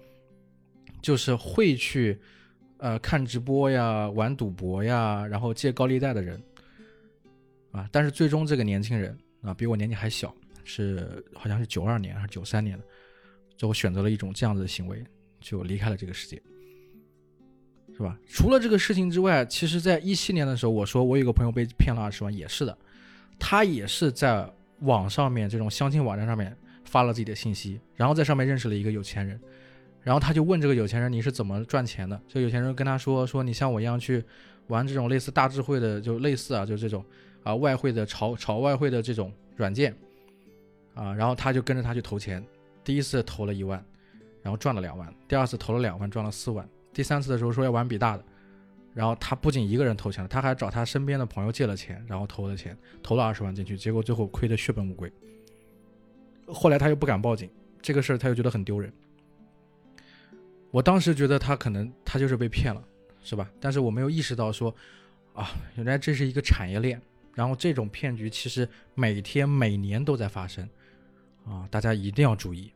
[1.02, 2.18] 就是会去
[2.82, 6.38] 呃看直播呀、玩赌博呀，然后借高利贷的人。
[7.74, 7.88] 啊！
[7.90, 10.30] 但是最终这个年轻人啊，比我年纪还小，
[10.62, 12.84] 是好像是九二年还是九三年的，
[13.56, 15.02] 最后选择了一种这样子的行为，
[15.40, 16.36] 就离开了这个世界，
[17.96, 18.14] 是吧？
[18.26, 22.76] 除了这个事情之外，其实在一七年的时候，我说我有个朋友被骗了二十万，也是的，
[23.38, 24.46] 他也是在
[24.80, 29.40] 网上面这种相亲网站上面发了自己的信息，然后在上面认识了一个有钱人，
[30.02, 32.20] 然后他就问这个有钱人你是怎么赚钱的？
[32.28, 34.24] 这个有钱人跟他说说你像我一样去
[34.68, 37.04] 玩这种类似大智慧的，就类似啊，就这种。
[37.44, 39.92] 啊，外汇的炒炒外汇的这种软件，
[40.94, 42.40] 啊，然后他就跟着他去投钱，
[42.84, 43.84] 第一次投了一万，
[44.44, 48.22] 然后赚了两万，第二次投了两万，赚了四万，第三次的时候说要玩笔大的，
[48.94, 55.12] 然后他不仅一个人投钱了，他还找他身边的朋友借了钱，然后投了钱，投了二十万进去，结果最后亏得血本无归。
[56.46, 58.92] 后来他又不敢报警，这个事儿他又觉得很丢人。
[60.72, 62.82] 我当时觉得他可能他就是被骗了，
[63.22, 63.48] 是吧？
[63.60, 64.74] 但是我没有意识到说，
[65.34, 67.00] 啊，原来这是一个产业链。
[67.34, 70.68] 然后这种骗局其实每天每年都在发生，
[71.46, 72.70] 啊，大家一定要注意。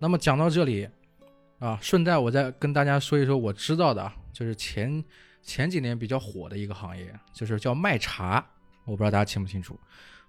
[0.00, 0.88] 那么讲到这里，
[1.60, 5.04] 啊，顺带我再跟大家说一说我知道的，就是前
[5.42, 8.44] 前几年比较火的一个行业，就是叫卖茶。
[8.84, 9.78] 我不知道大家清不清楚，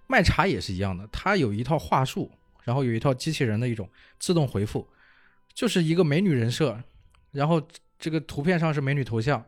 [0.06, 2.30] 卖茶也是一样的，它有一套话术，
[2.62, 3.88] 然后有一套机器人的一种
[4.20, 4.86] 自动回复，
[5.54, 6.78] 就是一个美女人设，
[7.32, 7.60] 然后
[7.98, 9.44] 这个图片上是美女头像。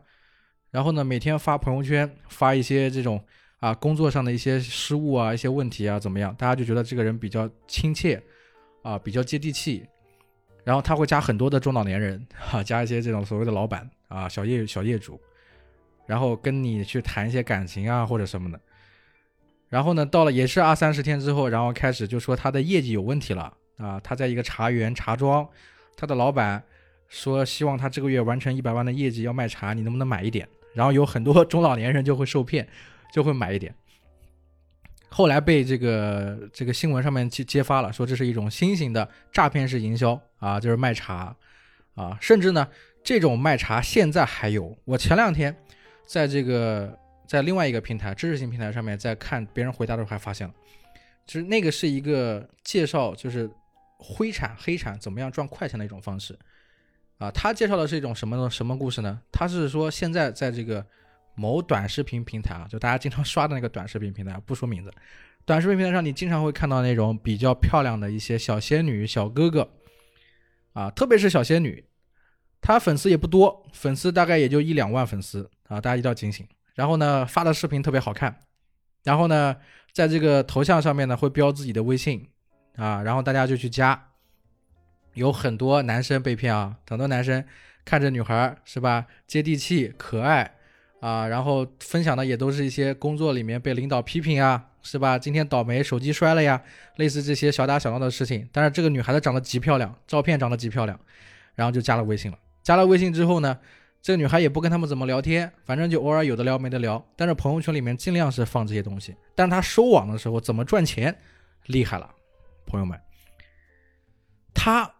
[0.71, 3.23] 然后呢，每天发朋友圈，发一些这种
[3.59, 6.33] 啊工作上的一些失误啊、一些问题啊，怎么样？
[6.35, 8.21] 大家就觉得这个人比较亲切，
[8.81, 9.85] 啊，比较接地气。
[10.63, 15.19] 然后他会加很多的中老年人，哈，加一些这种所谓的老板啊、小业小业主，
[16.07, 18.59] 然后跟你去谈一些感情啊或者什么的。
[19.69, 25.47] 然后呢，到了也是二三十天之后，然后开始就说他的业绩有问题了啊，他在一个茶园茶庄，
[25.95, 26.63] 他的老板
[27.07, 30.47] 说希望他这个月完成一百万的业绩要卖茶，你能不能买一点？
[30.73, 32.67] 然后有很多 中老年人就会受骗，
[33.13, 33.73] 就会买一点。
[35.09, 41.35] 后来被这个这个新闻上面揭揭发了，说这是一种新型的诈骗式营销啊，就是卖茶
[41.95, 42.67] 啊，甚至呢
[43.03, 44.77] 这种卖茶现在还有。
[44.85, 45.55] 我前两天
[46.05, 46.97] 在这个。
[47.25, 50.53] 在另外一个平台，知识型平台上面，在看别人回答的时候，还发现了，
[51.25, 53.49] 就是那个是一个介绍，就是
[54.03, 56.37] 灰产、黑产怎么样赚快钱的一种方式
[57.17, 57.31] 啊。
[57.31, 59.21] 他介绍的是一种什么什么故事呢？
[59.31, 60.85] 他是说现在在这个
[61.35, 64.93] 某短视频平台啊，就大家经常刷的那个短视频平台，不说名字，
[65.45, 69.71] 短视频平台上你经常会看到那种比较漂亮的一些小仙女、小哥哥
[70.73, 71.85] 啊，特别是小仙女，
[72.61, 76.45] 她粉丝也不多，粉丝大概也就一两万粉丝啊，大家一定要警醒。
[76.75, 78.35] 然后呢，发的视频特别好看，
[79.03, 79.55] 然后呢，
[79.91, 82.27] 在这个头像上面呢会标自己的微信
[82.75, 84.09] 啊，然后大家就去加，
[85.13, 87.43] 有很多男生被骗啊，很多男生
[87.85, 90.55] 看着女孩是吧，接地气可爱
[90.99, 95.19] 啊，然后分享的也都是一些工作里面被领导批评啊，是吧？
[95.19, 96.61] 今天倒霉手机摔了呀，
[96.95, 98.47] 类似这些小打小闹的事情。
[98.51, 100.99] 但是这个女孩子长得极漂亮，照片长得极漂亮，
[101.55, 102.37] 然后就加了微信了。
[102.63, 103.59] 加了微信之后呢？
[104.01, 107.01] 这个女孩也不跟他们怎么聊天，反正就偶尔有的聊没得聊。
[107.15, 109.15] 但是朋友圈里面尽量是放这些东西。
[109.33, 111.17] 但是她收网的时候怎么赚钱，
[111.67, 112.13] 厉害了，
[112.73, 112.99] 朋友们。
[114.51, 114.91] 他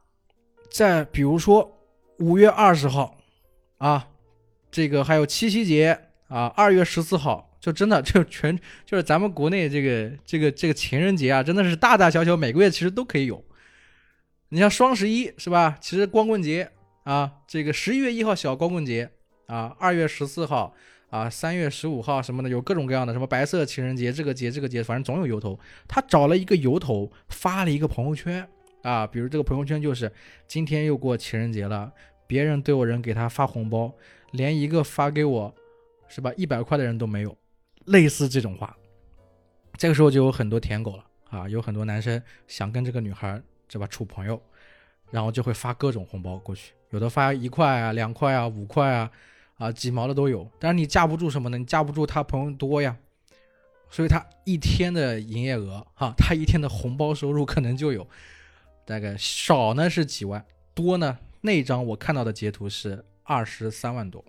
[0.69, 1.75] 在比如说
[2.19, 3.17] 五月二十号
[3.79, 4.07] 啊，
[4.69, 8.55] 这个还有七夕节啊，二月十四号，就真的 就全
[8.85, 13.43] 就是咱们国内这个这个这个情人节啊，真的是大大小小每个月其实都可以有。
[14.49, 15.75] 你像双十一是吧？
[15.81, 16.69] 其实光棍节。
[17.03, 19.11] 啊，这个十一月一号小光棍节
[19.47, 20.73] 啊，二月十四号
[21.13, 25.59] 啊，三月十五号什么的，有各种各样的什么白色情人节，这个节这个节，反正总有由头。
[25.87, 28.49] 他找了一个由头，发了一个朋友圈
[28.81, 30.11] 啊，比如这个朋友圈就是
[30.47, 31.93] 今天又过情人节了，
[32.25, 33.93] 别人都有人给他发红包，
[34.31, 35.53] 连一个发给我
[36.07, 37.37] 是吧一百块的人都没有，
[37.85, 38.75] 类似这种话。
[39.77, 44.41] 这个时候就有很多舔狗了啊，有很多男生想跟这个女孩是吧处朋友，
[45.11, 46.73] 然后就会发各种红包过去。
[46.89, 49.11] 有的发一块啊、两块啊、五块啊，
[49.55, 50.49] 啊几毛的都有。
[50.59, 51.57] 但是你架不住什么呢？
[51.57, 52.97] 你架不住他朋友多呀，
[53.89, 58.07] 所以他一天的营业额哈，他一天的红包收入可能就有
[58.85, 64.23] 大概少呢是几万，多呢那张我看到的截图是二十三万多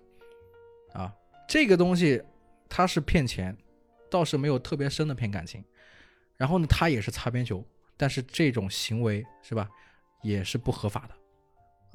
[0.93, 1.13] 啊。
[1.47, 2.21] 这个东西
[2.67, 3.55] 他是骗钱，
[4.09, 5.63] 倒是没有特别深的骗感情。
[6.37, 7.63] 然后呢，他也是擦边球，
[7.95, 9.69] 但是这种行为是吧，
[10.21, 11.15] 也是不合法的。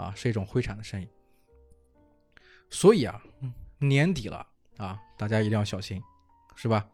[0.03, 1.07] 啊，是一种灰产的生意，
[2.71, 3.21] 所以啊，
[3.79, 6.03] 年底了啊，大家一定要小心，
[6.55, 6.89] 是吧？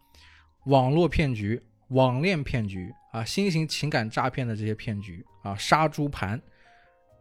[0.65, 6.41] 网络骗局、网恋骗局啊，新型情感诈骗的这些骗局啊，杀猪盘，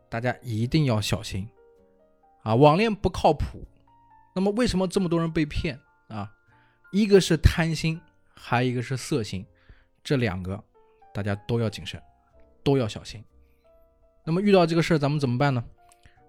[0.10, 1.48] 大家一定要小心
[2.44, 2.56] 啊！
[2.56, 3.68] 网恋不靠谱，
[4.34, 6.32] 那么为什么这么多人被骗啊？
[6.92, 8.00] 一个是贪心，
[8.34, 9.46] 还一个是色心，
[10.04, 10.64] 这两个
[11.14, 12.02] 大家都要谨慎，
[12.64, 13.24] 都要小心。
[14.24, 15.64] 那么遇到这个事儿，咱们怎么办呢？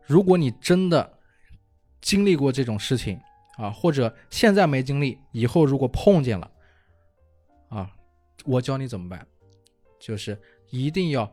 [0.05, 1.16] 如果你真的
[2.01, 3.21] 经历过这种事情
[3.57, 6.51] 啊，或者现在没经历，以后如果碰见了
[7.69, 7.91] 啊，
[8.45, 9.27] 我教你怎么办，
[9.99, 10.39] 就是
[10.71, 11.33] 一定要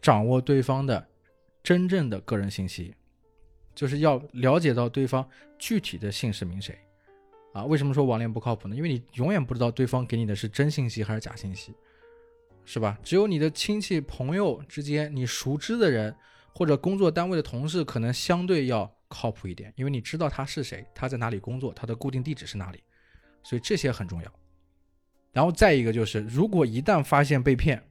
[0.00, 1.06] 掌握对方的
[1.62, 2.94] 真正的个人信息，
[3.74, 6.78] 就是要了解到对方具体的姓氏名谁
[7.52, 7.64] 啊。
[7.64, 8.74] 为什么说网恋不靠谱呢？
[8.74, 11.74] 因为你永远不知道对方给你的是真信息还是假信息，
[12.64, 12.98] 是吧？
[13.02, 16.14] 只有你的亲戚朋友之间，你熟知的人。
[16.54, 22.82] 或者工作单位的同事可能相对要靠谱一点，因为你知道他是谁，他在哪里工作，他的固定地址是哪里，
[23.42, 24.32] 所以这些很重要。
[25.32, 27.82] 然后再一个就是，如果一旦发现被骗，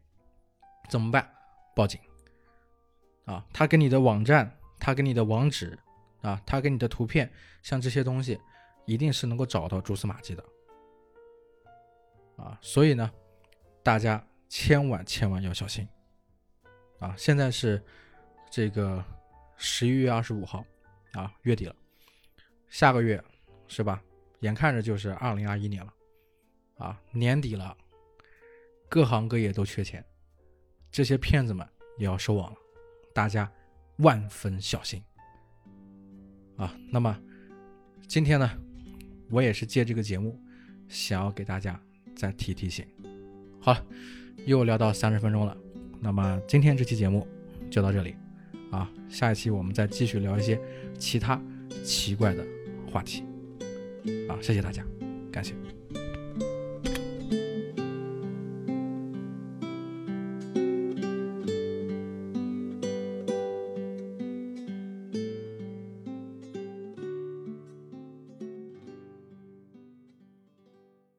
[0.90, 1.30] 怎么办？
[1.76, 2.00] 报警。
[3.26, 5.78] 啊，他给你的网站，他给你的网址，
[6.22, 8.40] 啊，他给你的图片，像这些东西，
[8.86, 10.44] 一定是能够找到蛛丝马迹的。
[12.38, 13.12] 啊，所以呢，
[13.84, 15.88] 大家千万千万要小心。
[17.00, 17.84] 啊，现在是。
[18.50, 19.04] 这个
[19.58, 20.66] 十一月二十五号
[21.14, 21.76] 啊，月底了，
[22.70, 23.24] 下个月
[23.68, 24.02] 是吧？
[24.42, 25.94] 眼看着就是二零二一年了
[26.78, 27.76] 啊，年底了，
[28.88, 30.06] 各行各业都缺钱，
[30.92, 32.58] 这些骗子们也要收网了，
[33.16, 33.52] 大家
[33.98, 35.02] 万分小心
[36.56, 36.76] 啊！
[36.92, 37.20] 那么
[38.08, 38.48] 今天呢，
[39.32, 40.40] 我也是借这个节目，
[40.88, 41.82] 想要给大家
[42.16, 42.86] 再提提醒。
[43.60, 43.86] 好了，
[44.46, 45.58] 又聊到三十分钟了，
[46.00, 47.28] 那么今天这期节目
[47.72, 48.16] 就到这里。
[48.72, 50.60] 啊，下一期我们再继续聊一些
[50.98, 51.42] 其他
[51.84, 52.46] 奇怪的
[52.92, 53.24] 话题。
[54.30, 54.84] 啊，谢谢大家，
[55.32, 55.54] 感谢。